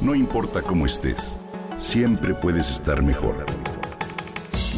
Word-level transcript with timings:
No 0.00 0.14
importa 0.14 0.62
cómo 0.62 0.86
estés, 0.86 1.38
siempre 1.76 2.32
puedes 2.32 2.70
estar 2.70 3.02
mejor. 3.02 3.44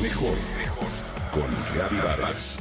Mejor, 0.03 0.35
mejor. 0.59 0.89
Con 1.33 1.99
Vargas. 2.03 2.59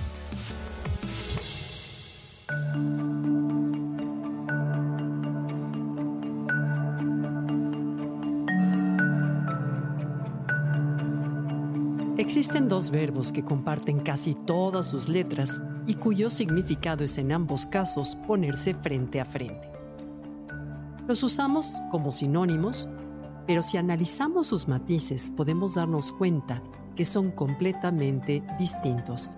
Existen 12.20 12.70
dos 12.70 12.92
verbos 12.92 13.32
que 13.32 13.44
comparten 13.44 14.02
casi 14.02 14.36
todas 14.36 14.88
sus 14.88 15.10
letras 15.10 15.64
y 15.88 15.96
cuyo 15.96 16.30
significado 16.30 17.04
es 17.04 17.18
en 17.18 17.32
ambos 17.32 17.66
casos 17.66 18.16
ponerse 18.28 18.76
frente 18.76 19.20
a 19.20 19.26
frente. 19.26 19.71
Los 21.08 21.24
usamos 21.24 21.78
como 21.90 22.12
sinónimos, 22.12 22.90
pero 23.48 23.64
si 23.64 23.78
analizamos 23.78 24.48
sus 24.48 24.68
matices 24.68 25.32
podemos 25.32 25.76
darnos 25.76 26.14
cuenta 26.14 26.62
que 26.96 27.06
son 27.06 27.32
completamente 27.32 28.44
distintos. 28.60 29.32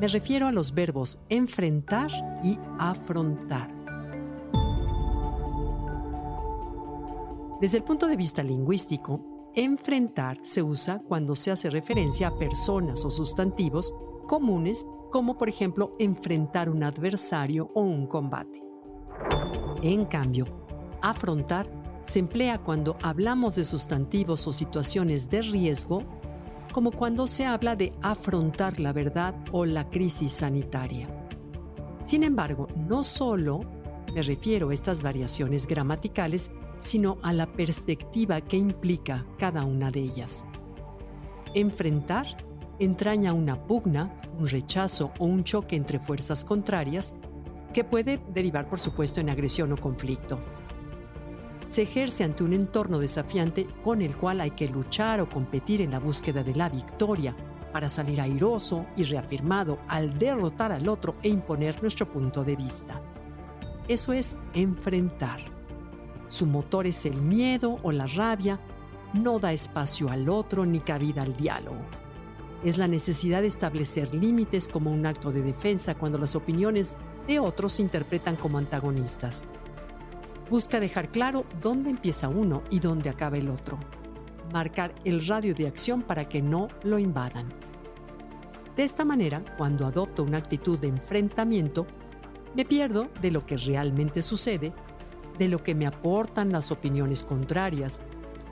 Me 0.00 0.08
refiero 0.08 0.46
a 0.46 0.52
los 0.52 0.72
verbos 0.72 1.18
enfrentar 1.28 2.10
y 2.42 2.58
afrontar. 2.78 3.70
Desde 7.60 7.76
el 7.76 7.84
punto 7.84 8.06
de 8.06 8.16
vista 8.16 8.42
lingüístico, 8.42 9.50
enfrentar 9.54 10.38
se 10.42 10.62
usa 10.62 11.00
cuando 11.00 11.36
se 11.36 11.50
hace 11.50 11.68
referencia 11.68 12.28
a 12.28 12.38
personas 12.38 13.04
o 13.04 13.10
sustantivos 13.10 13.92
comunes 14.26 14.86
como 15.10 15.36
por 15.36 15.50
ejemplo 15.50 15.94
enfrentar 15.98 16.70
un 16.70 16.82
adversario 16.82 17.70
o 17.74 17.82
un 17.82 18.06
combate. 18.06 18.62
En 19.82 20.04
cambio, 20.04 20.46
afrontar 21.00 21.66
se 22.02 22.18
emplea 22.18 22.58
cuando 22.58 22.98
hablamos 23.02 23.56
de 23.56 23.64
sustantivos 23.64 24.46
o 24.46 24.52
situaciones 24.52 25.30
de 25.30 25.42
riesgo, 25.42 26.02
como 26.72 26.92
cuando 26.92 27.26
se 27.26 27.46
habla 27.46 27.76
de 27.76 27.92
afrontar 28.02 28.78
la 28.78 28.92
verdad 28.92 29.34
o 29.52 29.64
la 29.64 29.88
crisis 29.88 30.32
sanitaria. 30.32 31.08
Sin 32.02 32.24
embargo, 32.24 32.68
no 32.76 33.02
solo 33.02 33.60
me 34.14 34.22
refiero 34.22 34.70
a 34.70 34.74
estas 34.74 35.02
variaciones 35.02 35.66
gramaticales, 35.66 36.50
sino 36.80 37.18
a 37.22 37.32
la 37.32 37.46
perspectiva 37.46 38.40
que 38.40 38.56
implica 38.56 39.24
cada 39.38 39.64
una 39.64 39.90
de 39.90 40.00
ellas. 40.00 40.46
Enfrentar 41.54 42.26
entraña 42.78 43.32
una 43.32 43.66
pugna, 43.66 44.20
un 44.38 44.48
rechazo 44.48 45.12
o 45.18 45.26
un 45.26 45.44
choque 45.44 45.76
entre 45.76 45.98
fuerzas 45.98 46.44
contrarias 46.44 47.14
que 47.72 47.84
puede 47.84 48.20
derivar, 48.28 48.68
por 48.68 48.78
supuesto, 48.78 49.20
en 49.20 49.30
agresión 49.30 49.72
o 49.72 49.76
conflicto. 49.76 50.38
Se 51.64 51.82
ejerce 51.82 52.24
ante 52.24 52.42
un 52.42 52.52
entorno 52.52 52.98
desafiante 52.98 53.66
con 53.84 54.02
el 54.02 54.16
cual 54.16 54.40
hay 54.40 54.50
que 54.50 54.68
luchar 54.68 55.20
o 55.20 55.28
competir 55.28 55.80
en 55.82 55.92
la 55.92 56.00
búsqueda 56.00 56.42
de 56.42 56.54
la 56.54 56.68
victoria 56.68 57.34
para 57.72 57.88
salir 57.88 58.20
airoso 58.20 58.86
y 58.96 59.04
reafirmado 59.04 59.78
al 59.86 60.18
derrotar 60.18 60.72
al 60.72 60.88
otro 60.88 61.14
e 61.22 61.28
imponer 61.28 61.80
nuestro 61.80 62.10
punto 62.10 62.42
de 62.44 62.56
vista. 62.56 63.00
Eso 63.86 64.12
es 64.12 64.36
enfrentar. 64.54 65.40
Su 66.28 66.46
motor 66.46 66.86
es 66.86 67.06
el 67.06 67.20
miedo 67.20 67.78
o 67.82 67.92
la 67.92 68.06
rabia, 68.06 68.60
no 69.14 69.38
da 69.38 69.52
espacio 69.52 70.10
al 70.10 70.28
otro 70.28 70.64
ni 70.64 70.80
cabida 70.80 71.22
al 71.22 71.36
diálogo. 71.36 71.99
Es 72.62 72.76
la 72.76 72.88
necesidad 72.88 73.40
de 73.40 73.48
establecer 73.48 74.14
límites 74.14 74.68
como 74.68 74.92
un 74.92 75.06
acto 75.06 75.32
de 75.32 75.42
defensa 75.42 75.94
cuando 75.94 76.18
las 76.18 76.36
opiniones 76.36 76.96
de 77.26 77.38
otros 77.38 77.74
se 77.74 77.82
interpretan 77.82 78.36
como 78.36 78.58
antagonistas. 78.58 79.48
Busca 80.50 80.78
dejar 80.78 81.10
claro 81.10 81.46
dónde 81.62 81.88
empieza 81.88 82.28
uno 82.28 82.62
y 82.68 82.80
dónde 82.80 83.08
acaba 83.08 83.38
el 83.38 83.48
otro. 83.48 83.78
Marcar 84.52 84.94
el 85.04 85.26
radio 85.26 85.54
de 85.54 85.68
acción 85.68 86.02
para 86.02 86.28
que 86.28 86.42
no 86.42 86.68
lo 86.82 86.98
invadan. 86.98 87.48
De 88.76 88.84
esta 88.84 89.04
manera, 89.04 89.42
cuando 89.56 89.86
adopto 89.86 90.22
una 90.22 90.38
actitud 90.38 90.78
de 90.78 90.88
enfrentamiento, 90.88 91.86
me 92.54 92.64
pierdo 92.66 93.08
de 93.22 93.30
lo 93.30 93.46
que 93.46 93.56
realmente 93.56 94.22
sucede, 94.22 94.74
de 95.38 95.48
lo 95.48 95.62
que 95.62 95.74
me 95.74 95.86
aportan 95.86 96.52
las 96.52 96.70
opiniones 96.70 97.24
contrarias, 97.24 98.02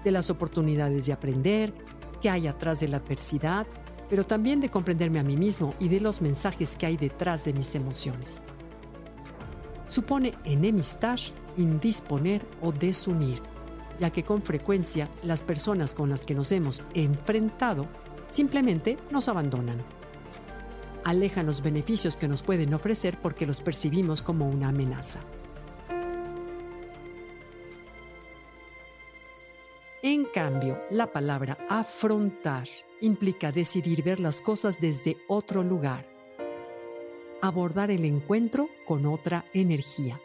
de 0.03 0.13
las 0.13 0.31
oportunidades 0.31 1.05
de 1.07 1.13
aprender, 1.13 1.75
que 2.21 2.31
hay 2.31 2.47
atrás 2.47 2.81
de 2.81 2.89
la 2.89 2.99
adversidad, 2.99 3.67
pero 4.09 4.25
también 4.25 4.61
de 4.61 4.71
comprenderme 4.71 5.19
a 5.19 5.25
mí 5.25 5.37
mismo 5.37 5.75
y 5.79 5.89
de 5.89 6.01
los 6.01 6.21
mensajes 6.21 6.77
que 6.77 6.87
hay 6.87 6.97
detrás 6.97 7.45
de 7.45 7.53
mis 7.53 7.75
emociones 7.75 8.43
supone 9.89 10.35
enemistar, 10.45 11.19
indisponer 11.57 12.47
o 12.61 12.71
desunir, 12.71 13.43
ya 13.99 14.11
que 14.11 14.23
con 14.23 14.43
frecuencia 14.43 15.09
las 15.25 15.43
personas 15.43 15.95
con 15.95 16.11
las 16.11 16.25
que 16.25 16.35
nos 16.35 16.53
hemos 16.53 16.83
enfrentado 16.95 17.89
simplemente 18.29 18.99
nos 19.11 19.29
abandonan. 19.29 19.83
Alejan 21.05 21.47
los 21.47 21.63
beneficios 21.63 22.17
que 22.17 22.29
nos 22.29 22.43
pueden 22.43 22.75
ofrecer 22.75 23.19
porque 23.21 23.47
los 23.47 23.63
percibimos 23.63 24.21
como 24.21 24.49
una 24.49 24.69
amenaza. 24.69 25.21
Cambio, 30.31 30.79
la 30.91 31.07
palabra 31.07 31.59
afrontar 31.69 32.69
implica 33.01 33.53
decidir 33.53 34.03
ver 34.03 34.21
las 34.21 34.41
cosas 34.41 34.81
desde 34.81 35.17
otro 35.29 35.63
lugar 35.63 36.05
abordar 37.41 37.91
el 37.91 38.05
encuentro 38.05 38.69
con 38.87 39.07
otra 39.07 39.45
energía. 39.53 40.21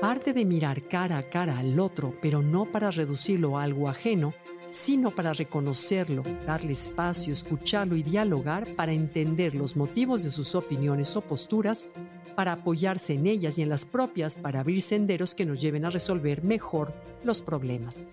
Parte 0.00 0.32
de 0.32 0.44
mirar 0.44 0.82
cara 0.82 1.18
a 1.18 1.22
cara 1.22 1.58
al 1.58 1.78
otro, 1.78 2.14
pero 2.20 2.42
no 2.42 2.66
para 2.66 2.90
reducirlo 2.90 3.58
a 3.58 3.62
algo 3.62 3.88
ajeno, 3.88 4.34
sino 4.70 5.14
para 5.14 5.32
reconocerlo, 5.32 6.22
darle 6.46 6.72
espacio, 6.72 7.32
escucharlo 7.32 7.96
y 7.96 8.02
dialogar 8.02 8.74
para 8.74 8.92
entender 8.92 9.54
los 9.54 9.76
motivos 9.76 10.24
de 10.24 10.30
sus 10.30 10.54
opiniones 10.54 11.16
o 11.16 11.20
posturas, 11.20 11.86
para 12.34 12.52
apoyarse 12.52 13.14
en 13.14 13.26
ellas 13.28 13.58
y 13.58 13.62
en 13.62 13.68
las 13.68 13.84
propias 13.84 14.34
para 14.34 14.60
abrir 14.60 14.82
senderos 14.82 15.36
que 15.36 15.46
nos 15.46 15.60
lleven 15.60 15.84
a 15.84 15.90
resolver 15.90 16.42
mejor 16.42 16.92
los 17.22 17.40
problemas. 17.40 18.06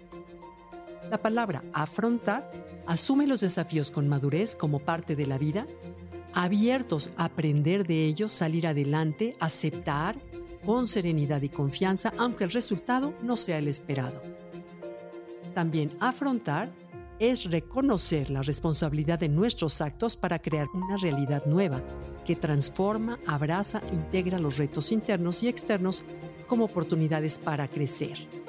La 1.11 1.17
palabra 1.17 1.61
afrontar 1.73 2.49
asume 2.87 3.27
los 3.27 3.41
desafíos 3.41 3.91
con 3.91 4.07
madurez 4.07 4.55
como 4.55 4.79
parte 4.79 5.17
de 5.17 5.27
la 5.27 5.37
vida 5.37 5.67
abiertos 6.33 7.11
a 7.17 7.25
aprender 7.25 7.85
de 7.85 8.05
ellos, 8.05 8.31
salir 8.31 8.65
adelante, 8.65 9.35
aceptar 9.41 10.15
con 10.65 10.87
serenidad 10.87 11.41
y 11.41 11.49
confianza, 11.49 12.13
aunque 12.17 12.45
el 12.45 12.51
resultado 12.51 13.13
no 13.23 13.35
sea 13.35 13.57
el 13.57 13.67
esperado. 13.67 14.21
También 15.53 15.91
afrontar 15.99 16.71
es 17.19 17.43
reconocer 17.43 18.29
la 18.29 18.41
responsabilidad 18.41 19.19
de 19.19 19.27
nuestros 19.27 19.81
actos 19.81 20.15
para 20.15 20.39
crear 20.39 20.67
una 20.73 20.95
realidad 20.95 21.45
nueva 21.45 21.81
que 22.25 22.37
transforma, 22.37 23.19
abraza 23.27 23.81
integra 23.91 24.39
los 24.39 24.55
retos 24.55 24.93
internos 24.93 25.43
y 25.43 25.49
externos 25.49 26.03
como 26.47 26.63
oportunidades 26.63 27.37
para 27.37 27.67
crecer. 27.67 28.40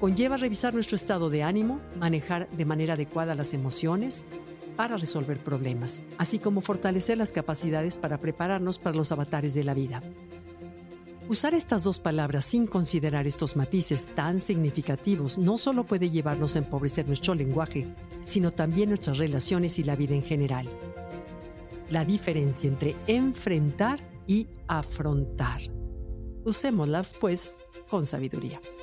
Conlleva 0.00 0.38
revisar 0.38 0.72
nuestro 0.72 0.96
estado 0.96 1.28
de 1.28 1.42
ánimo, 1.42 1.78
manejar 1.98 2.48
de 2.50 2.64
manera 2.64 2.94
adecuada 2.94 3.34
las 3.34 3.52
emociones, 3.52 4.24
para 4.74 4.96
resolver 4.96 5.38
problemas, 5.44 6.02
así 6.16 6.38
como 6.38 6.62
fortalecer 6.62 7.18
las 7.18 7.32
capacidades 7.32 7.98
para 7.98 8.18
prepararnos 8.18 8.78
para 8.78 8.96
los 8.96 9.12
avatares 9.12 9.52
de 9.52 9.62
la 9.62 9.74
vida. 9.74 10.02
Usar 11.28 11.52
estas 11.52 11.84
dos 11.84 12.00
palabras 12.00 12.46
sin 12.46 12.66
considerar 12.66 13.26
estos 13.26 13.56
matices 13.56 14.08
tan 14.14 14.40
significativos 14.40 15.36
no 15.36 15.58
solo 15.58 15.84
puede 15.84 16.08
llevarnos 16.08 16.56
a 16.56 16.60
empobrecer 16.60 17.06
nuestro 17.06 17.34
lenguaje, 17.34 17.86
sino 18.22 18.52
también 18.52 18.88
nuestras 18.88 19.18
relaciones 19.18 19.78
y 19.78 19.84
la 19.84 19.96
vida 19.96 20.14
en 20.14 20.24
general. 20.24 20.66
La 21.90 22.06
diferencia 22.06 22.68
entre 22.68 22.96
enfrentar 23.06 24.00
y 24.26 24.48
afrontar. 24.66 25.60
Usémoslas, 26.44 27.12
pues, 27.20 27.58
con 27.90 28.06
sabiduría. 28.06 28.62